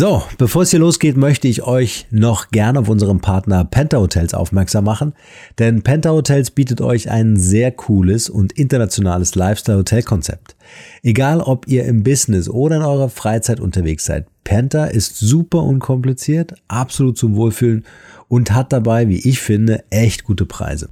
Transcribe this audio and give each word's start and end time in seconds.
So, 0.00 0.22
bevor 0.38 0.62
es 0.62 0.70
hier 0.70 0.78
losgeht, 0.78 1.16
möchte 1.16 1.48
ich 1.48 1.64
euch 1.64 2.06
noch 2.12 2.52
gerne 2.52 2.78
auf 2.78 2.88
unseren 2.88 3.18
Partner 3.18 3.64
Penta 3.64 3.98
Hotels 3.98 4.32
aufmerksam 4.32 4.84
machen, 4.84 5.12
denn 5.58 5.82
Penta 5.82 6.10
Hotels 6.10 6.52
bietet 6.52 6.80
euch 6.80 7.10
ein 7.10 7.36
sehr 7.36 7.72
cooles 7.72 8.30
und 8.30 8.52
internationales 8.52 9.34
Lifestyle-Hotel-Konzept. 9.34 10.54
Egal, 11.02 11.40
ob 11.40 11.66
ihr 11.66 11.84
im 11.84 12.04
Business 12.04 12.48
oder 12.48 12.76
in 12.76 12.82
eurer 12.82 13.08
Freizeit 13.08 13.58
unterwegs 13.58 14.04
seid, 14.04 14.28
Penta 14.44 14.84
ist 14.84 15.18
super 15.18 15.64
unkompliziert, 15.64 16.54
absolut 16.68 17.18
zum 17.18 17.34
Wohlfühlen 17.34 17.84
und 18.28 18.52
hat 18.52 18.72
dabei, 18.72 19.08
wie 19.08 19.28
ich 19.28 19.40
finde, 19.40 19.82
echt 19.90 20.22
gute 20.22 20.46
Preise. 20.46 20.90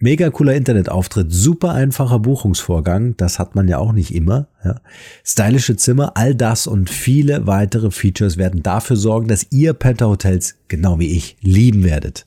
Mega 0.00 0.28
cooler 0.30 0.54
Internetauftritt, 0.54 1.32
super 1.32 1.70
einfacher 1.72 2.18
Buchungsvorgang, 2.18 3.16
das 3.16 3.38
hat 3.38 3.54
man 3.54 3.68
ja 3.68 3.78
auch 3.78 3.92
nicht 3.92 4.12
immer. 4.12 4.48
Ja. 4.64 4.80
Stylische 5.24 5.76
Zimmer, 5.76 6.16
all 6.16 6.34
das 6.34 6.66
und 6.66 6.90
viele 6.90 7.46
weitere 7.46 7.92
Features 7.92 8.36
werden 8.36 8.64
dafür 8.64 8.96
sorgen, 8.96 9.28
dass 9.28 9.46
ihr 9.50 9.72
Penta 9.72 10.06
Hotels, 10.06 10.56
genau 10.66 10.98
wie 10.98 11.16
ich, 11.16 11.36
lieben 11.42 11.84
werdet. 11.84 12.26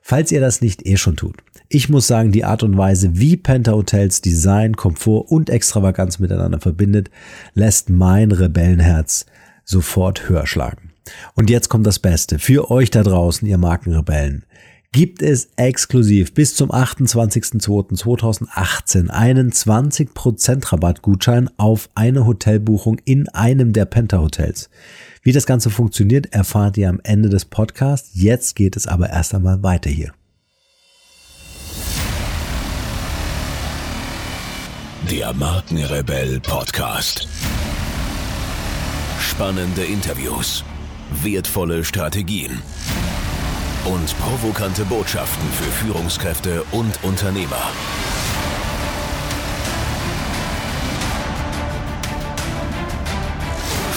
Falls 0.00 0.30
ihr 0.30 0.40
das 0.40 0.60
nicht 0.60 0.86
eh 0.86 0.96
schon 0.96 1.16
tut. 1.16 1.36
Ich 1.68 1.88
muss 1.88 2.06
sagen, 2.06 2.30
die 2.30 2.44
Art 2.44 2.62
und 2.62 2.78
Weise, 2.78 3.10
wie 3.18 3.36
Penta 3.36 3.72
Hotels 3.72 4.22
Design, 4.22 4.76
Komfort 4.76 5.30
und 5.30 5.50
Extravaganz 5.50 6.20
miteinander 6.20 6.60
verbindet, 6.60 7.10
lässt 7.52 7.90
mein 7.90 8.30
Rebellenherz 8.30 9.26
sofort 9.64 10.28
höher 10.28 10.46
schlagen. 10.46 10.92
Und 11.34 11.50
jetzt 11.50 11.68
kommt 11.68 11.86
das 11.86 11.98
Beste. 11.98 12.38
Für 12.38 12.70
euch 12.70 12.90
da 12.90 13.02
draußen, 13.02 13.46
ihr 13.46 13.58
Markenrebellen 13.58 14.44
gibt 14.92 15.22
es 15.22 15.48
exklusiv 15.56 16.34
bis 16.34 16.54
zum 16.54 16.70
28.02.2018 16.70 19.08
einen 19.10 19.50
20% 19.52 20.72
Rabattgutschein 20.72 21.50
auf 21.56 21.88
eine 21.94 22.26
Hotelbuchung 22.26 22.98
in 23.04 23.28
einem 23.28 23.72
der 23.72 23.84
Penta 23.84 24.18
Hotels. 24.18 24.68
Wie 25.22 25.30
das 25.32 25.46
Ganze 25.46 25.70
funktioniert, 25.70 26.32
erfahrt 26.32 26.76
ihr 26.78 26.88
am 26.88 27.00
Ende 27.02 27.28
des 27.28 27.44
Podcasts. 27.44 28.10
Jetzt 28.14 28.54
geht 28.56 28.76
es 28.76 28.86
aber 28.86 29.10
erst 29.10 29.34
einmal 29.34 29.62
weiter 29.62 29.90
hier. 29.90 30.12
Der 35.10 35.34
Markenrebell 35.34 36.40
Podcast. 36.40 37.28
Spannende 39.20 39.84
Interviews, 39.84 40.64
wertvolle 41.22 41.84
Strategien 41.84 42.62
und 43.84 44.18
provokante 44.18 44.84
Botschaften 44.84 45.48
für 45.50 45.70
Führungskräfte 45.70 46.64
und 46.72 47.02
Unternehmer. 47.02 47.70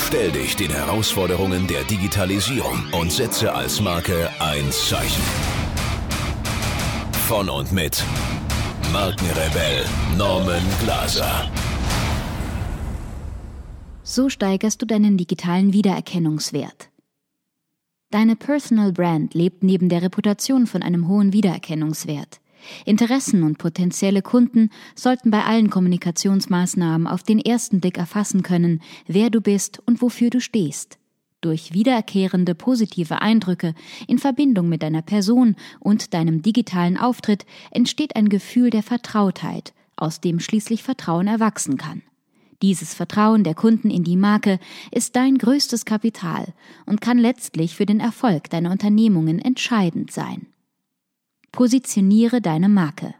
Stell 0.07 0.31
dich 0.31 0.57
den 0.57 0.71
Herausforderungen 0.71 1.67
der 1.67 1.83
Digitalisierung 1.85 2.83
und 2.91 3.11
setze 3.11 3.53
als 3.53 3.79
Marke 3.79 4.29
ein 4.39 4.69
Zeichen. 4.71 5.23
Von 7.27 7.49
und 7.49 7.71
mit 7.71 8.03
Markenrebell 8.91 9.85
Norman 10.17 10.61
Glaser. 10.83 11.49
So 14.03 14.27
steigerst 14.27 14.81
du 14.81 14.85
deinen 14.85 15.15
digitalen 15.15 15.71
Wiedererkennungswert. 15.71 16.90
Deine 18.11 18.35
Personal 18.35 18.91
Brand 18.91 19.33
lebt 19.33 19.63
neben 19.63 19.87
der 19.87 20.01
Reputation 20.01 20.67
von 20.67 20.83
einem 20.83 21.07
hohen 21.07 21.31
Wiedererkennungswert. 21.31 22.41
Interessen 22.85 23.43
und 23.43 23.57
potenzielle 23.57 24.21
Kunden 24.21 24.69
sollten 24.95 25.31
bei 25.31 25.45
allen 25.45 25.69
Kommunikationsmaßnahmen 25.69 27.07
auf 27.07 27.23
den 27.23 27.39
ersten 27.39 27.79
Blick 27.79 27.97
erfassen 27.97 28.43
können, 28.43 28.81
wer 29.07 29.29
du 29.29 29.39
bist 29.39 29.81
und 29.85 30.01
wofür 30.01 30.29
du 30.29 30.41
stehst. 30.41 30.97
Durch 31.39 31.71
wiederkehrende 31.73 32.53
positive 32.53 33.21
Eindrücke 33.21 33.73
in 34.07 34.19
Verbindung 34.19 34.67
mit 34.67 34.83
deiner 34.83 35.01
Person 35.01 35.55
und 35.79 36.13
deinem 36.13 36.41
digitalen 36.41 36.97
Auftritt 36.97 37.45
entsteht 37.71 38.17
ein 38.17 38.27
Gefühl 38.27 38.71
der 38.71 38.83
Vertrautheit, 38.83 39.73
aus 39.95 40.19
dem 40.19 40.41
schließlich 40.41 40.83
Vertrauen 40.83 41.27
erwachsen 41.27 41.77
kann. 41.77 42.03
Dieses 42.61 42.93
Vertrauen 42.93 43.43
der 43.43 43.55
Kunden 43.55 43.89
in 43.89 44.03
die 44.03 44.17
Marke 44.17 44.59
ist 44.91 45.15
dein 45.15 45.37
größtes 45.37 45.85
Kapital 45.85 46.53
und 46.85 47.01
kann 47.01 47.17
letztlich 47.17 47.75
für 47.75 47.87
den 47.87 47.99
Erfolg 47.99 48.49
deiner 48.51 48.71
Unternehmungen 48.71 49.39
entscheidend 49.39 50.11
sein. 50.11 50.47
Positioniere 51.51 52.39
deine 52.39 52.69
Marke. 52.69 53.15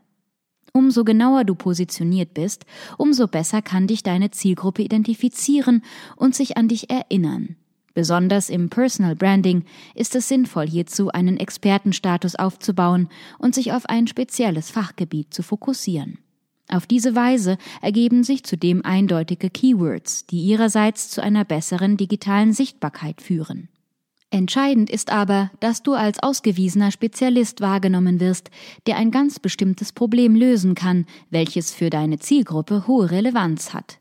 Umso 0.74 1.04
genauer 1.04 1.44
du 1.44 1.56
positioniert 1.56 2.34
bist, 2.34 2.66
umso 2.98 3.28
besser 3.28 3.62
kann 3.62 3.88
dich 3.88 4.04
deine 4.04 4.32
Zielgruppe 4.32 4.84
identifizieren 4.84 5.84
und 6.16 6.36
sich 6.36 6.56
an 6.56 6.68
dich 6.68 6.90
erinnern. 6.90 7.58
Besonders 7.94 8.50
im 8.50 8.70
Personal 8.70 9.18
Branding 9.18 9.66
ist 9.96 10.16
es 10.16 10.30
sinnvoll, 10.30 10.68
hierzu 10.68 11.10
einen 11.10 11.38
Expertenstatus 11.38 12.36
aufzubauen 12.36 13.10
und 13.38 13.54
sich 13.54 13.74
auf 13.74 13.86
ein 13.88 14.08
spezielles 14.08 14.72
Fachgebiet 14.72 15.34
zu 15.34 15.44
fokussieren. 15.44 16.20
Auf 16.68 16.88
diese 16.88 17.16
Weise 17.16 17.58
ergeben 17.82 18.24
sich 18.24 18.44
zudem 18.44 18.84
eindeutige 18.86 19.50
Keywords, 19.50 20.26
die 20.26 20.42
ihrerseits 20.44 21.10
zu 21.10 21.22
einer 21.22 21.44
besseren 21.44 21.98
digitalen 21.98 22.54
Sichtbarkeit 22.54 23.22
führen. 23.22 23.70
Entscheidend 24.34 24.90
ist 24.90 25.12
aber, 25.12 25.52
dass 25.60 25.84
du 25.84 25.94
als 25.94 26.24
ausgewiesener 26.24 26.92
Spezialist 26.92 27.60
wahrgenommen 27.60 28.22
wirst, 28.22 28.50
der 28.88 28.96
ein 28.96 29.12
ganz 29.12 29.40
bestimmtes 29.40 29.92
Problem 29.92 30.36
lösen 30.36 30.74
kann, 30.74 31.06
welches 31.30 31.74
für 31.74 31.90
deine 31.90 32.18
Zielgruppe 32.18 32.88
hohe 32.88 33.12
Relevanz 33.12 33.74
hat. 33.74 34.00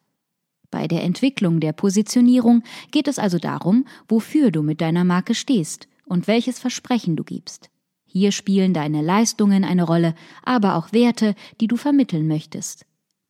Bei 0.70 0.86
der 0.86 1.02
Entwicklung 1.02 1.58
der 1.58 1.72
Positionierung 1.72 2.62
geht 2.92 3.08
es 3.08 3.18
also 3.18 3.38
darum, 3.38 3.86
wofür 4.08 4.52
du 4.52 4.62
mit 4.62 4.80
deiner 4.80 5.02
Marke 5.02 5.34
stehst 5.34 5.88
und 6.04 6.28
welches 6.28 6.60
Versprechen 6.60 7.16
du 7.16 7.24
gibst. 7.24 7.68
Hier 8.12 8.32
spielen 8.32 8.74
deine 8.74 9.02
Leistungen 9.02 9.64
eine 9.64 9.84
Rolle, 9.84 10.14
aber 10.42 10.74
auch 10.74 10.92
Werte, 10.92 11.36
die 11.60 11.68
du 11.68 11.76
vermitteln 11.76 12.26
möchtest. 12.26 12.84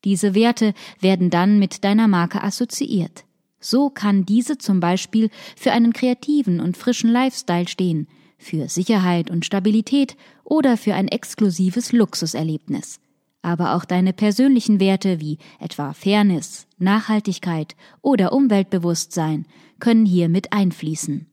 Diese 0.04 0.34
Werte 0.34 0.72
werden 1.00 1.28
dann 1.28 1.58
mit 1.58 1.84
deiner 1.84 2.08
Marke 2.08 2.42
assoziiert. 2.42 3.24
So 3.60 3.90
kann 3.90 4.24
diese 4.24 4.56
zum 4.56 4.80
Beispiel 4.80 5.28
für 5.54 5.72
einen 5.72 5.92
kreativen 5.92 6.60
und 6.60 6.78
frischen 6.78 7.10
Lifestyle 7.10 7.68
stehen, 7.68 8.08
für 8.38 8.70
Sicherheit 8.70 9.30
und 9.30 9.44
Stabilität 9.44 10.16
oder 10.44 10.78
für 10.78 10.94
ein 10.94 11.08
exklusives 11.08 11.92
Luxuserlebnis. 11.92 13.00
Aber 13.42 13.74
auch 13.74 13.84
deine 13.84 14.14
persönlichen 14.14 14.80
Werte 14.80 15.20
wie 15.20 15.36
etwa 15.58 15.92
Fairness, 15.92 16.66
Nachhaltigkeit 16.78 17.76
oder 18.00 18.32
Umweltbewusstsein 18.32 19.44
können 19.78 20.06
hier 20.06 20.30
mit 20.30 20.54
einfließen. 20.54 21.29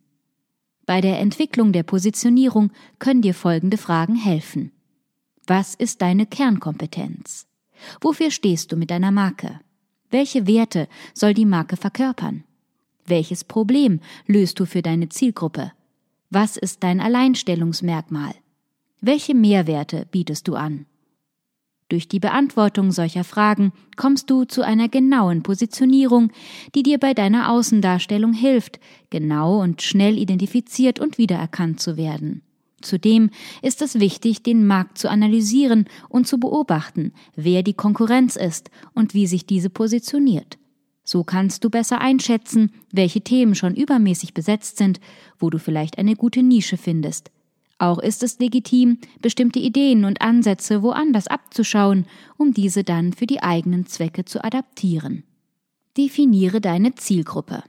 Bei 0.88 1.02
der 1.02 1.20
Entwicklung 1.20 1.74
der 1.74 1.84
Positionierung 1.84 2.72
können 2.98 3.22
dir 3.22 3.34
folgende 3.34 3.78
Fragen 3.78 4.16
helfen. 4.16 4.72
Was 5.46 5.75
ist 5.75 6.02
deine 6.02 6.25
Kernkompetenz? 6.25 7.46
Wofür 8.00 8.31
stehst 8.31 8.72
du 8.72 8.78
mit 8.78 8.90
deiner 8.90 9.12
Marke? 9.12 9.59
Welche 10.09 10.48
Werte 10.48 10.88
soll 11.14 11.34
die 11.34 11.46
Marke 11.46 11.75
verkörpern? 11.75 12.46
Welches 13.06 13.44
Problem 13.44 14.00
löst 14.28 14.62
du 14.62 14.66
für 14.66 14.81
deine 14.81 15.09
Zielgruppe? 15.09 15.74
Was 16.30 16.56
ist 16.56 16.84
dein 16.84 17.02
Alleinstellungsmerkmal? 17.02 18.34
Welche 19.02 19.36
Mehrwerte 19.36 20.08
bietest 20.09 20.48
du 20.48 20.56
an? 20.56 20.86
Durch 21.90 22.09
die 22.09 22.20
Beantwortung 22.20 22.92
solcher 22.92 23.24
Fragen 23.24 23.72
kommst 23.96 24.30
du 24.30 24.44
zu 24.44 24.62
einer 24.62 24.90
genauen 24.90 25.42
Positionierung, 25.42 26.31
die 26.75 26.84
dir 26.84 26.98
bei 26.98 27.14
deiner 27.14 27.50
Außendarstellung 27.50 28.34
hilft, 28.34 28.80
genau 29.09 29.62
und 29.62 29.81
schnell 29.81 30.18
identifiziert 30.18 31.00
und 31.00 31.18
wiedererkannt 31.18 31.80
zu 31.80 31.96
werden. 31.96 32.42
Zudem 32.81 33.31
ist 33.62 33.81
es 33.81 34.00
wichtig, 34.00 34.44
den 34.44 34.68
Markt 34.68 34.98
zu 34.98 35.09
analysieren 35.09 35.86
und 36.09 36.28
zu 36.28 36.40
beobachten, 36.40 37.14
wer 37.36 37.64
die 37.64 37.74
Konkurrenz 37.74 38.36
ist 38.36 38.69
und 38.94 39.14
wie 39.14 39.25
sich 39.25 39.46
diese 39.46 39.69
positioniert. 39.69 40.58
So 41.04 41.24
kannst 41.24 41.64
du 41.64 41.69
besser 41.69 42.02
einschätzen, 42.02 42.72
welche 42.92 43.22
Themen 43.22 43.56
schon 43.56 43.75
übermäßig 43.75 44.34
besetzt 44.34 44.78
sind, 44.78 45.00
wo 45.40 45.50
du 45.50 45.57
vielleicht 45.57 45.98
eine 45.98 46.16
gute 46.16 46.44
Nische 46.44 46.75
findest. 46.75 47.31
Auch 47.79 48.00
ist 48.00 48.24
es 48.24 48.39
legitim, 48.39 48.97
bestimmte 49.21 49.59
Ideen 49.59 50.06
und 50.06 50.21
Ansätze 50.21 50.81
woanders 50.81 51.27
abzuschauen, 51.27 52.07
um 52.38 52.53
diese 52.53 52.83
dann 52.83 53.13
für 53.13 53.27
die 53.27 53.44
eigenen 53.44 53.85
Zwecke 53.85 54.25
zu 54.25 54.44
adaptieren. 54.44 55.24
Definiere 55.95 56.59
deine 56.59 56.95
Zielgruppe. 56.95 57.63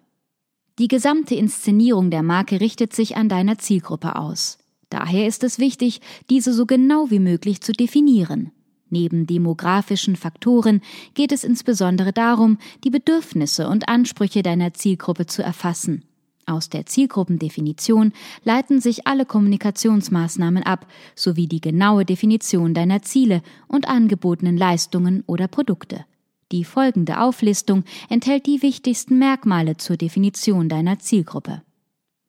Die 0.78 0.88
gesamte 0.88 1.34
Inszenierung 1.34 2.10
der 2.10 2.22
Marke 2.22 2.60
richtet 2.60 2.94
sich 2.94 3.16
an 3.16 3.28
deiner 3.28 3.58
Zielgruppe 3.58 4.16
aus. 4.16 4.58
Daher 4.90 5.26
ist 5.26 5.44
es 5.44 5.58
wichtig, 5.58 6.00
diese 6.30 6.54
so 6.54 6.64
genau 6.64 7.10
wie 7.10 7.18
möglich 7.18 7.60
zu 7.60 7.72
definieren. 7.72 8.52
Neben 8.88 9.26
demografischen 9.26 10.16
Faktoren 10.16 10.80
geht 11.12 11.32
es 11.32 11.44
insbesondere 11.44 12.14
darum, 12.14 12.56
die 12.84 12.90
Bedürfnisse 12.90 13.68
und 13.68 13.90
Ansprüche 13.90 14.42
deiner 14.42 14.72
Zielgruppe 14.72 15.26
zu 15.26 15.42
erfassen 15.42 16.07
aus 16.48 16.68
der 16.68 16.86
Zielgruppendefinition 16.86 18.12
leiten 18.44 18.80
sich 18.80 19.06
alle 19.06 19.26
Kommunikationsmaßnahmen 19.26 20.62
ab, 20.62 20.86
sowie 21.14 21.46
die 21.46 21.60
genaue 21.60 22.04
Definition 22.04 22.74
deiner 22.74 23.02
Ziele 23.02 23.42
und 23.66 23.88
angebotenen 23.88 24.56
Leistungen 24.56 25.22
oder 25.26 25.48
Produkte. 25.48 26.04
Die 26.50 26.64
folgende 26.64 27.20
Auflistung 27.20 27.84
enthält 28.08 28.46
die 28.46 28.62
wichtigsten 28.62 29.18
Merkmale 29.18 29.76
zur 29.76 29.96
Definition 29.96 30.68
deiner 30.68 30.98
Zielgruppe. 30.98 31.62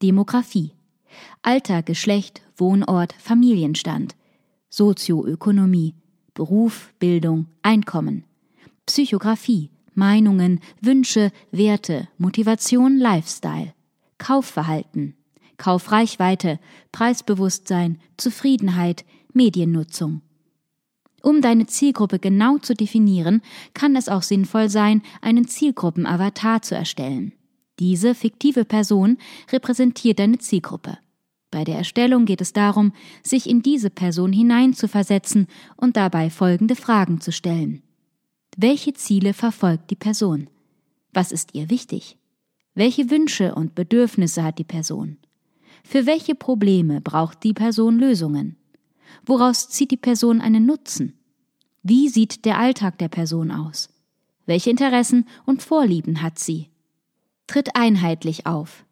Demografie. 0.02 0.72
Alter, 1.42 1.84
Geschlecht, 1.84 2.42
Wohnort, 2.58 3.14
Familienstand. 3.18 4.16
Sozioökonomie. 4.70 5.96
Beruf, 6.34 6.94
Bildung, 7.00 7.48
Einkommen. 7.62 8.26
Psychographie. 8.86 9.70
Meinungen, 9.96 10.62
Wünsche, 10.82 11.32
Werte, 11.52 12.08
Motivation, 12.18 12.98
Lifestyle. 12.98 13.74
Kaufverhalten. 14.20 15.16
Kaufreichweite, 15.58 16.60
Preisbewusstsein, 16.92 18.00
Zufriedenheit, 18.18 19.04
Mediennutzung. 19.34 20.22
Um 21.22 21.42
deine 21.42 21.66
Zielgruppe 21.66 22.20
genau 22.20 22.60
zu 22.60 22.74
definieren, 22.74 23.42
kann 23.74 23.96
es 23.96 24.08
auch 24.08 24.24
sinnvoll 24.24 24.70
sein, 24.70 25.02
einen 25.22 25.48
Zielgruppenavatar 25.48 26.62
zu 26.62 26.76
erstellen. 26.76 27.34
Diese 27.80 28.16
fiktive 28.16 28.66
Person 28.66 29.18
repräsentiert 29.52 30.20
deine 30.20 30.38
Zielgruppe. 30.38 30.98
Bei 31.52 31.64
der 31.64 31.78
Erstellung 31.78 32.26
geht 32.26 32.42
es 32.42 32.54
darum, 32.54 32.94
sich 33.24 33.50
in 33.50 33.62
diese 33.62 33.90
Person 33.90 34.32
hineinzuversetzen 34.32 35.48
und 35.78 35.98
dabei 35.98 36.30
folgende 36.30 36.76
Fragen 36.76 37.22
zu 37.22 37.32
stellen. 37.32 37.82
Welche 38.56 38.94
Ziele 38.94 39.34
verfolgt 39.34 39.90
die 39.90 39.96
Person? 39.96 40.50
Was 41.12 41.32
ist 41.32 41.56
ihr 41.56 41.70
wichtig? 41.70 42.19
Welche 42.76 43.10
Wünsche 43.10 43.56
und 43.56 43.76
Bedürfnisse 43.76 44.44
hat 44.44 44.60
die 44.60 44.64
Person? 44.64 45.18
Für 45.84 46.06
welche 46.06 46.36
Probleme 46.36 47.02
braucht 47.02 47.44
die 47.44 47.54
Person 47.54 47.98
Lösungen? 47.98 48.58
Woraus 49.26 49.70
zieht 49.70 49.92
die 49.92 49.98
Person 49.98 50.42
einen 50.42 50.66
Nutzen? 50.66 51.14
Wie 51.84 52.10
sieht 52.10 52.46
der 52.46 52.60
Alltag 52.60 52.98
der 52.98 53.08
Person 53.08 53.52
aus? 53.52 53.90
Welche 54.46 54.70
Interessen 54.70 55.26
und 55.46 55.64
Vorlieben 55.64 56.22
hat 56.22 56.40
sie? 56.40 56.70
Tritt 57.48 57.76
einheitlich 57.76 58.46
auf. 58.46 58.86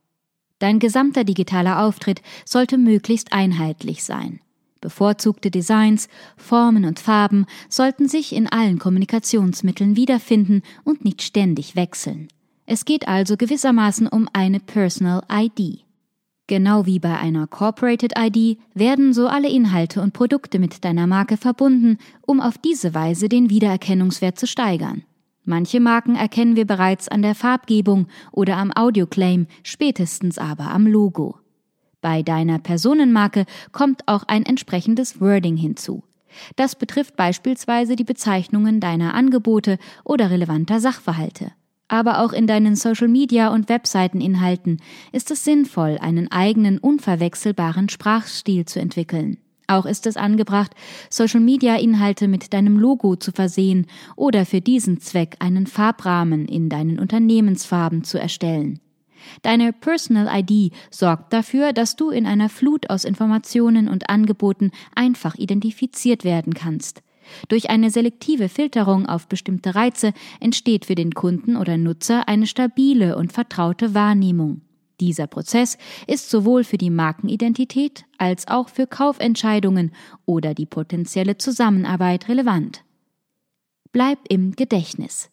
Dein 0.59 0.79
gesamter 0.79 1.23
digitaler 1.23 1.83
Auftritt 1.83 2.21
sollte 2.45 2.77
möglichst 2.77 3.31
einheitlich 3.33 4.03
sein. 4.03 4.39
Bevorzugte 4.81 5.51
Designs, 5.51 6.07
Formen 6.35 6.85
und 6.85 6.99
Farben 6.99 7.45
sollten 7.69 8.07
sich 8.07 8.33
in 8.33 8.47
allen 8.47 8.79
Kommunikationsmitteln 8.79 9.95
wiederfinden 9.95 10.61
und 10.83 11.03
nicht 11.03 11.21
ständig 11.21 11.75
wechseln. 11.75 12.27
Es 12.69 12.83
geht 12.83 13.07
also 13.07 13.37
gewissermaßen 13.37 14.07
um 14.07 14.27
eine 14.33 14.59
Personal 14.59 15.23
ID. 15.31 15.85
Genau 16.47 16.85
wie 16.85 16.99
bei 16.99 17.17
einer 17.17 17.47
Corporated 17.47 18.13
ID 18.17 18.59
werden 18.73 19.13
so 19.13 19.27
alle 19.27 19.49
Inhalte 19.49 20.01
und 20.01 20.11
Produkte 20.11 20.59
mit 20.59 20.83
deiner 20.83 21.07
Marke 21.07 21.37
verbunden, 21.37 21.97
um 22.25 22.41
auf 22.41 22.57
diese 22.57 22.93
Weise 22.93 23.29
den 23.29 23.49
Wiedererkennungswert 23.49 24.37
zu 24.37 24.47
steigern. 24.47 25.03
Manche 25.45 25.79
Marken 25.79 26.17
erkennen 26.17 26.57
wir 26.57 26.67
bereits 26.67 27.07
an 27.07 27.21
der 27.21 27.35
Farbgebung 27.35 28.07
oder 28.33 28.57
am 28.57 28.73
Audioclaim, 28.75 29.47
spätestens 29.63 30.37
aber 30.37 30.69
am 30.69 30.87
Logo. 30.87 31.37
Bei 32.01 32.21
deiner 32.21 32.59
Personenmarke 32.59 33.45
kommt 33.71 34.01
auch 34.07 34.25
ein 34.27 34.45
entsprechendes 34.45 35.21
Wording 35.21 35.55
hinzu. 35.55 36.03
Das 36.57 36.75
betrifft 36.75 37.15
beispielsweise 37.15 37.95
die 37.95 38.03
Bezeichnungen 38.03 38.81
deiner 38.81 39.13
Angebote 39.13 39.79
oder 40.03 40.29
relevanter 40.31 40.81
Sachverhalte. 40.81 41.53
Aber 41.87 42.21
auch 42.23 42.33
in 42.33 42.47
deinen 42.47 42.75
Social 42.75 43.07
Media 43.07 43.49
und 43.49 43.69
Webseiteninhalten 43.69 44.81
ist 45.11 45.31
es 45.31 45.45
sinnvoll, 45.45 45.97
einen 46.01 46.29
eigenen 46.31 46.79
unverwechselbaren 46.79 47.87
Sprachstil 47.87 48.65
zu 48.65 48.79
entwickeln. 48.79 49.37
Auch 49.67 49.85
ist 49.85 50.05
es 50.05 50.15
angebracht, 50.15 50.71
Social 51.09 51.41
Media 51.41 51.75
Inhalte 51.75 52.27
mit 52.29 52.53
deinem 52.53 52.77
Logo 52.77 53.17
zu 53.17 53.31
versehen 53.31 53.85
oder 54.15 54.45
für 54.45 54.61
diesen 54.61 55.01
Zweck 55.01 55.35
einen 55.39 55.67
Farbrahmen 55.67 56.45
in 56.45 56.69
deinen 56.69 56.99
Unternehmensfarben 56.99 58.03
zu 58.05 58.17
erstellen. 58.17 58.79
Deine 59.41 59.73
Personal 59.73 60.29
ID 60.31 60.73
sorgt 60.89 61.33
dafür, 61.33 61.73
dass 61.73 61.97
du 61.97 62.11
in 62.11 62.25
einer 62.25 62.47
Flut 62.47 62.89
aus 62.89 63.03
Informationen 63.03 63.89
und 63.89 64.09
Angeboten 64.09 64.71
einfach 64.95 65.35
identifiziert 65.35 66.23
werden 66.23 66.53
kannst. 66.53 67.01
Durch 67.47 67.69
eine 67.69 67.89
selektive 67.89 68.49
Filterung 68.49 69.05
auf 69.05 69.27
bestimmte 69.27 69.75
Reize 69.75 70.13
entsteht 70.39 70.85
für 70.85 70.95
den 70.95 71.13
Kunden 71.13 71.55
oder 71.55 71.77
Nutzer 71.77 72.27
eine 72.27 72.47
stabile 72.47 73.17
und 73.17 73.33
vertraute 73.33 73.93
Wahrnehmung. 73.93 74.61
Dieser 74.99 75.27
Prozess 75.27 75.77
ist 76.07 76.29
sowohl 76.29 76.63
für 76.63 76.77
die 76.77 76.89
Markenidentität 76.89 78.05
als 78.17 78.47
auch 78.47 78.69
für 78.69 78.87
Kaufentscheidungen 78.87 79.91
oder 80.25 80.53
die 80.53 80.65
potenzielle 80.65 81.37
Zusammenarbeit 81.37 82.27
relevant. 82.29 82.83
Bleib 83.91 84.19
im 84.29 84.53
Gedächtnis. 84.53 85.29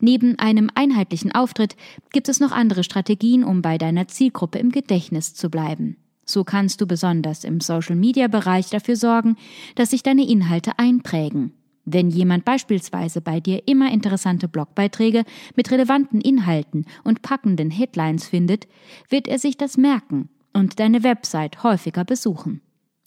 Neben 0.00 0.38
einem 0.38 0.70
einheitlichen 0.74 1.32
Auftritt 1.32 1.76
gibt 2.10 2.28
es 2.28 2.40
noch 2.40 2.50
andere 2.50 2.82
Strategien, 2.82 3.44
um 3.44 3.62
bei 3.62 3.78
deiner 3.78 4.08
Zielgruppe 4.08 4.58
im 4.58 4.72
Gedächtnis 4.72 5.34
zu 5.34 5.50
bleiben. 5.50 5.96
So 6.28 6.42
kannst 6.42 6.80
du 6.80 6.86
besonders 6.86 7.44
im 7.44 7.60
Social-Media-Bereich 7.60 8.68
dafür 8.70 8.96
sorgen, 8.96 9.36
dass 9.76 9.90
sich 9.90 10.02
deine 10.02 10.28
Inhalte 10.28 10.78
einprägen. 10.78 11.52
Wenn 11.84 12.10
jemand 12.10 12.44
beispielsweise 12.44 13.20
bei 13.20 13.38
dir 13.38 13.68
immer 13.68 13.92
interessante 13.92 14.48
Blogbeiträge 14.48 15.22
mit 15.54 15.70
relevanten 15.70 16.20
Inhalten 16.20 16.84
und 17.04 17.22
packenden 17.22 17.70
Headlines 17.70 18.26
findet, 18.26 18.66
wird 19.08 19.28
er 19.28 19.38
sich 19.38 19.56
das 19.56 19.76
merken 19.76 20.28
und 20.52 20.80
deine 20.80 21.04
Website 21.04 21.62
häufiger 21.62 22.04
besuchen. 22.04 22.60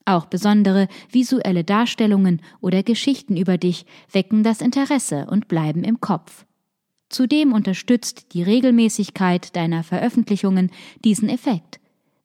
Auch 0.05 0.25
besondere 0.25 0.87
visuelle 1.11 1.65
Darstellungen 1.65 2.41
oder 2.61 2.83
Geschichten 2.83 3.35
über 3.35 3.57
dich 3.57 3.85
wecken 4.13 4.43
das 4.43 4.61
Interesse 4.61 5.27
und 5.29 5.49
bleiben 5.49 5.83
im 5.83 5.99
Kopf. 5.99 6.45
Zudem 7.09 7.51
unterstützt 7.51 8.33
die 8.33 8.43
Regelmäßigkeit 8.43 9.55
deiner 9.57 9.83
Veröffentlichungen 9.83 10.71
diesen 11.03 11.27
Effekt 11.27 11.78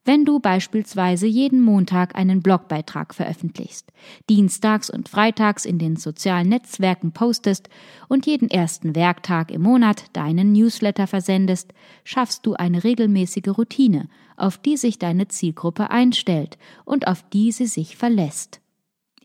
wenn 0.04 0.24
du 0.24 0.38
beispielsweise 0.38 1.26
jeden 1.26 1.62
Montag 1.62 2.14
einen 2.14 2.42
Blogbeitrag 2.42 3.14
veröffentlichst, 3.14 3.92
dienstags 4.28 4.90
und 4.90 5.08
freitags 5.08 5.64
in 5.64 5.78
den 5.78 5.96
sozialen 5.96 6.48
Netzwerken 6.48 7.12
postest 7.12 7.68
und 8.08 8.26
jeden 8.26 8.50
ersten 8.50 8.94
Werktag 8.94 9.50
im 9.50 9.62
Monat 9.62 10.04
deinen 10.12 10.52
Newsletter 10.52 11.06
versendest, 11.06 11.72
schaffst 12.04 12.44
du 12.46 12.54
eine 12.54 12.84
regelmäßige 12.84 13.48
Routine, 13.56 14.08
auf 14.36 14.58
die 14.58 14.76
sich 14.76 14.98
deine 14.98 15.28
Zielgruppe 15.28 15.90
einstellt 15.90 16.58
und 16.84 17.06
auf 17.06 17.22
die 17.30 17.52
sie 17.52 17.66
sich 17.66 17.96
verlässt. 17.96 18.60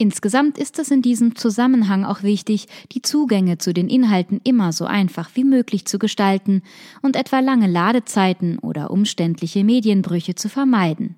Insgesamt 0.02 0.58
ist 0.58 0.80
es 0.80 0.92
in 0.92 1.02
diesem 1.02 1.36
Zusammenhang 1.36 2.06
auch 2.06 2.24
wichtig, 2.24 2.68
die 2.94 3.02
Zugänge 3.02 3.58
zu 3.58 3.74
den 3.74 3.90
Inhalten 3.90 4.40
immer 4.46 4.72
so 4.72 4.86
einfach 4.86 5.32
wie 5.34 5.44
möglich 5.44 5.86
zu 5.86 6.00
gestalten 6.00 6.62
und 7.02 7.18
etwa 7.18 7.42
lange 7.42 7.68
Ladezeiten 7.68 8.60
oder 8.60 8.92
umständliche 8.92 9.66
Medienbrüche 9.66 10.36
zu 10.36 10.48
vermeiden. 10.48 11.16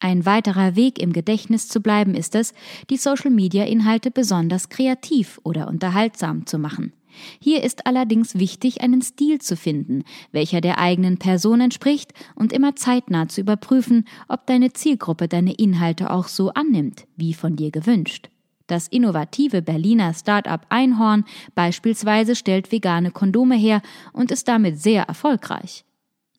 Ein 0.00 0.26
weiterer 0.26 0.74
Weg 0.74 0.98
im 0.98 1.12
Gedächtnis 1.12 1.68
zu 1.68 1.80
bleiben 1.80 2.16
ist 2.16 2.34
es, 2.34 2.54
die 2.90 2.96
Social-Media-Inhalte 2.96 4.10
besonders 4.10 4.68
kreativ 4.68 5.40
oder 5.44 5.68
unterhaltsam 5.68 6.44
zu 6.44 6.58
machen. 6.58 6.92
Hier 7.40 7.62
ist 7.62 7.86
allerdings 7.86 8.38
wichtig, 8.38 8.80
einen 8.80 9.02
Stil 9.02 9.40
zu 9.40 9.56
finden, 9.56 10.04
welcher 10.32 10.60
der 10.60 10.78
eigenen 10.78 11.18
Person 11.18 11.60
entspricht 11.60 12.12
und 12.34 12.52
immer 12.52 12.76
zeitnah 12.76 13.28
zu 13.28 13.40
überprüfen, 13.40 14.06
ob 14.28 14.46
deine 14.46 14.72
Zielgruppe 14.72 15.28
deine 15.28 15.54
Inhalte 15.54 16.10
auch 16.10 16.28
so 16.28 16.50
annimmt, 16.50 17.06
wie 17.16 17.34
von 17.34 17.56
dir 17.56 17.70
gewünscht. 17.70 18.28
Das 18.68 18.86
innovative 18.86 19.62
Berliner 19.62 20.12
Start-up 20.12 20.66
Einhorn 20.68 21.24
beispielsweise 21.54 22.36
stellt 22.36 22.70
vegane 22.70 23.10
Kondome 23.10 23.56
her 23.56 23.80
und 24.12 24.30
ist 24.30 24.46
damit 24.46 24.78
sehr 24.78 25.04
erfolgreich. 25.04 25.84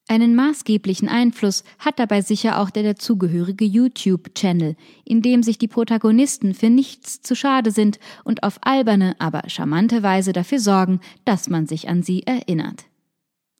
Einen 0.10 0.34
maßgeblichen 0.34 1.08
Einfluss 1.08 1.64
hat 1.78 2.00
dabei 2.00 2.22
sicher 2.22 2.60
auch 2.60 2.72
der 2.72 2.82
dazugehörige 2.82 3.64
YouTube-Channel, 3.64 4.76
in 5.06 5.22
dem 5.22 5.44
sich 5.44 5.60
die 5.60 5.68
Protagonisten 5.68 6.56
für 6.56 6.72
nichts 6.72 7.22
zu 7.22 7.36
schade 7.36 7.70
sind 7.70 8.00
und 8.24 8.42
auf 8.42 8.58
alberne, 8.62 9.16
aber 9.20 9.48
charmante 9.48 10.02
Weise 10.02 10.34
dafür 10.34 10.60
sorgen, 10.60 11.00
dass 11.26 11.48
man 11.48 11.68
sich 11.68 11.90
an 11.90 12.02
sie 12.02 12.24
erinnert. 12.24 12.86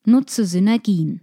Nutze 0.04 0.44
Synergien. 0.44 1.20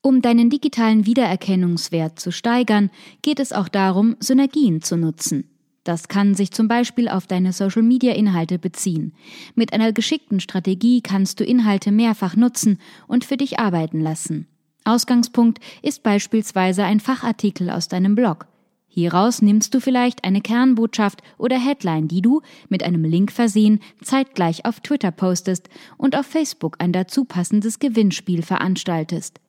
Um 0.00 0.22
deinen 0.22 0.48
digitalen 0.48 1.04
Wiedererkennungswert 1.04 2.18
zu 2.18 2.32
steigern, 2.32 2.88
geht 3.20 3.40
es 3.40 3.52
auch 3.52 3.68
darum, 3.68 4.16
Synergien 4.18 4.80
zu 4.80 4.96
nutzen. 4.96 5.57
Das 5.88 6.08
kann 6.08 6.34
sich 6.34 6.50
zum 6.50 6.68
Beispiel 6.68 7.08
auf 7.08 7.26
deine 7.26 7.54
Social-Media-Inhalte 7.54 8.58
beziehen. 8.58 9.14
Mit 9.54 9.72
einer 9.72 9.94
geschickten 9.94 10.38
Strategie 10.38 11.00
kannst 11.00 11.40
du 11.40 11.44
Inhalte 11.44 11.92
mehrfach 11.92 12.36
nutzen 12.36 12.78
und 13.06 13.24
für 13.24 13.38
dich 13.38 13.58
arbeiten 13.58 14.02
lassen. 14.02 14.46
Ausgangspunkt 14.84 15.60
ist 15.80 16.02
beispielsweise 16.02 16.84
ein 16.84 17.00
Fachartikel 17.00 17.70
aus 17.70 17.88
deinem 17.88 18.16
Blog. 18.16 18.48
Hieraus 18.86 19.40
nimmst 19.40 19.72
du 19.72 19.80
vielleicht 19.80 20.24
eine 20.24 20.42
Kernbotschaft 20.42 21.22
oder 21.38 21.58
Headline, 21.58 22.06
die 22.06 22.20
du, 22.20 22.42
mit 22.68 22.82
einem 22.82 23.04
Link 23.04 23.32
versehen, 23.32 23.80
zeitgleich 24.02 24.66
auf 24.66 24.80
Twitter 24.80 25.10
postest 25.10 25.70
und 25.96 26.14
auf 26.14 26.26
Facebook 26.26 26.76
ein 26.80 26.92
dazu 26.92 27.24
passendes 27.24 27.78
Gewinnspiel 27.78 28.42
veranstaltest. 28.42 29.40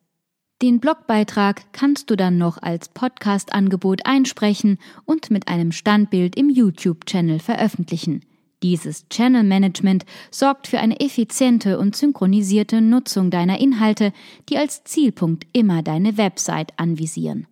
Den 0.62 0.78
Blogbeitrag 0.78 1.72
kannst 1.72 2.10
du 2.10 2.16
dann 2.16 2.36
noch 2.36 2.58
als 2.60 2.90
Podcast-Angebot 2.90 4.04
einsprechen 4.04 4.78
und 5.06 5.30
mit 5.30 5.48
einem 5.48 5.72
Standbild 5.72 6.36
im 6.36 6.50
YouTube-Channel 6.50 7.38
veröffentlichen. 7.38 8.26
Dieses 8.62 9.08
Channel 9.08 9.42
Management 9.42 10.04
sorgt 10.30 10.66
für 10.66 10.78
eine 10.78 11.00
effiziente 11.00 11.78
und 11.78 11.96
synchronisierte 11.96 12.82
Nutzung 12.82 13.30
deiner 13.30 13.58
Inhalte, 13.58 14.12
die 14.50 14.58
als 14.58 14.84
Zielpunkt 14.84 15.46
immer 15.54 15.82
deine 15.82 16.18
Website 16.18 16.78
anvisieren. 16.78 17.46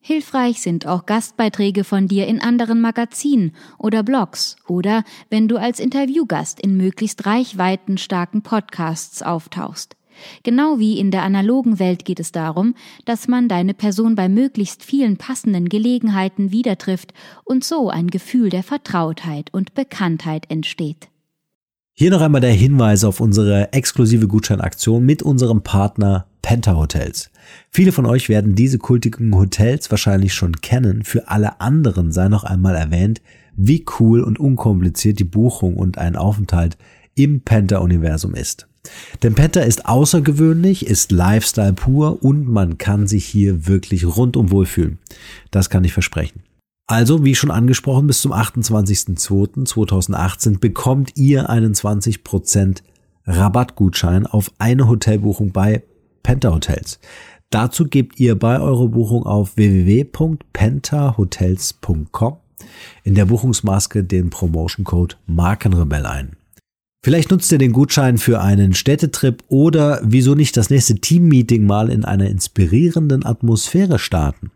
Hilfreich 0.00 0.60
sind 0.60 0.86
auch 0.86 1.06
Gastbeiträge 1.06 1.82
von 1.82 2.08
dir 2.08 2.26
in 2.26 2.42
anderen 2.42 2.82
Magazinen 2.82 3.52
oder 3.78 4.02
Blogs 4.02 4.56
oder 4.66 5.02
wenn 5.30 5.48
du 5.48 5.56
als 5.56 5.80
Interviewgast 5.80 6.60
in 6.60 6.76
möglichst 6.76 7.24
reichweitenstarken 7.24 8.42
Podcasts 8.42 9.22
auftauchst. 9.22 9.97
Genau 10.42 10.78
wie 10.78 10.98
in 10.98 11.10
der 11.10 11.22
analogen 11.22 11.78
Welt 11.78 12.04
geht 12.04 12.20
es 12.20 12.32
darum, 12.32 12.74
dass 13.04 13.28
man 13.28 13.48
deine 13.48 13.74
Person 13.74 14.14
bei 14.14 14.28
möglichst 14.28 14.82
vielen 14.82 15.16
passenden 15.16 15.68
Gelegenheiten 15.68 16.52
wieder 16.52 16.78
trifft 16.78 17.12
und 17.44 17.64
so 17.64 17.90
ein 17.90 18.08
Gefühl 18.08 18.50
der 18.50 18.62
Vertrautheit 18.62 19.52
und 19.52 19.74
Bekanntheit 19.74 20.50
entsteht. 20.50 21.08
Hier 21.94 22.12
noch 22.12 22.20
einmal 22.20 22.40
der 22.40 22.52
Hinweis 22.52 23.02
auf 23.02 23.18
unsere 23.18 23.72
exklusive 23.72 24.28
Gutscheinaktion 24.28 25.04
mit 25.04 25.20
unserem 25.20 25.62
Partner 25.62 26.26
Penta 26.42 26.76
Hotels. 26.76 27.30
Viele 27.70 27.90
von 27.90 28.06
euch 28.06 28.28
werden 28.28 28.54
diese 28.54 28.78
kultigen 28.78 29.34
Hotels 29.34 29.90
wahrscheinlich 29.90 30.32
schon 30.32 30.60
kennen. 30.60 31.02
Für 31.02 31.28
alle 31.28 31.60
anderen 31.60 32.12
sei 32.12 32.28
noch 32.28 32.44
einmal 32.44 32.76
erwähnt, 32.76 33.20
wie 33.56 33.84
cool 33.98 34.22
und 34.22 34.38
unkompliziert 34.38 35.18
die 35.18 35.24
Buchung 35.24 35.76
und 35.76 35.98
ein 35.98 36.14
Aufenthalt 36.14 36.78
im 37.16 37.40
Penta-Universum 37.40 38.34
ist. 38.34 38.67
Denn 39.22 39.34
Penta 39.34 39.60
ist 39.60 39.86
außergewöhnlich, 39.86 40.86
ist 40.86 41.12
Lifestyle 41.12 41.72
pur 41.72 42.22
und 42.22 42.46
man 42.48 42.76
kann 42.78 43.06
sich 43.06 43.24
hier 43.26 43.66
wirklich 43.66 44.04
rundum 44.06 44.50
wohlfühlen. 44.50 44.98
Das 45.50 45.70
kann 45.70 45.84
ich 45.84 45.92
versprechen. 45.92 46.42
Also, 46.86 47.24
wie 47.24 47.34
schon 47.34 47.50
angesprochen, 47.50 48.06
bis 48.06 48.20
zum 48.22 48.32
28.02.2018 48.32 50.58
bekommt 50.58 51.12
ihr 51.16 51.50
einen 51.50 51.74
20% 51.74 52.78
Rabattgutschein 53.26 54.26
auf 54.26 54.50
eine 54.58 54.88
Hotelbuchung 54.88 55.52
bei 55.52 55.82
Penta 56.22 56.50
Hotels. 56.50 56.98
Dazu 57.50 57.84
gebt 57.84 58.18
ihr 58.20 58.38
bei 58.38 58.60
eurer 58.60 58.88
Buchung 58.88 59.26
auf 59.26 59.56
www.pentahotels.com 59.56 62.36
in 63.04 63.14
der 63.14 63.26
Buchungsmaske 63.26 64.02
den 64.04 64.30
Promotion 64.30 64.84
Code 64.84 65.16
Markenrebell 65.26 66.06
ein. 66.06 66.36
Vielleicht 67.02 67.30
nutzt 67.30 67.52
ihr 67.52 67.58
den 67.58 67.72
Gutschein 67.72 68.18
für 68.18 68.40
einen 68.40 68.74
Städtetrip 68.74 69.44
oder 69.48 70.00
wieso 70.02 70.34
nicht 70.34 70.56
das 70.56 70.68
nächste 70.68 70.96
Teammeeting 70.96 71.64
mal 71.64 71.90
in 71.90 72.04
einer 72.04 72.28
inspirierenden 72.28 73.24
Atmosphäre 73.24 73.98
starten. 73.98 74.50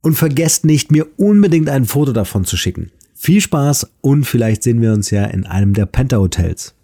Und 0.00 0.14
vergesst 0.14 0.64
nicht, 0.64 0.92
mir 0.92 1.06
unbedingt 1.16 1.68
ein 1.68 1.84
Foto 1.84 2.12
davon 2.12 2.44
zu 2.44 2.56
schicken. 2.56 2.92
Viel 3.14 3.40
Spaß 3.40 3.90
und 4.00 4.24
vielleicht 4.24 4.62
sehen 4.62 4.80
wir 4.80 4.92
uns 4.92 5.10
ja 5.10 5.24
in 5.24 5.44
einem 5.44 5.74
der 5.74 5.86
Penta 5.86 6.18
Hotels. 6.18 6.74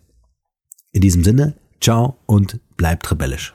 In 0.91 1.01
diesem 1.01 1.23
Sinne, 1.23 1.55
ciao 1.81 2.17
und 2.27 2.59
bleibt 2.77 3.09
rebellisch. 3.11 3.55